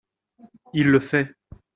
[0.73, 1.31] Il le fait